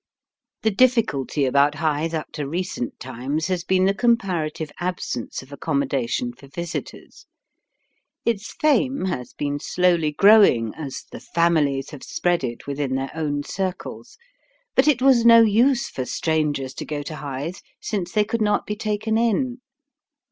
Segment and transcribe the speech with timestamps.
[0.63, 6.33] The difficulty about Hythe up to recent times has been the comparative absence of accommodation
[6.33, 7.27] for visitors.
[8.25, 13.43] Its fame has been slowly growing as The Families have spread it within their own
[13.43, 14.17] circles.
[14.73, 18.65] But it was no use for strangers to go to Hythe, since they could not
[18.65, 19.59] be taken in.